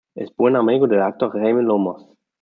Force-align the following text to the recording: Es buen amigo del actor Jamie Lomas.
Es 0.15 0.35
buen 0.35 0.55
amigo 0.55 0.87
del 0.87 1.03
actor 1.03 1.31
Jamie 1.31 1.61
Lomas. 1.61 2.03